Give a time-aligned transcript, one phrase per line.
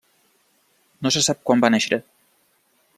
[1.05, 2.03] No se sap quan va néixer.